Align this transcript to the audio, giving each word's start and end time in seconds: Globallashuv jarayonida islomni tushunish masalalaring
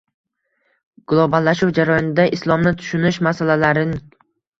Globallashuv 1.11 1.73
jarayonida 1.79 2.25
islomni 2.37 2.73
tushunish 2.79 3.21
masalalaring 3.29 3.93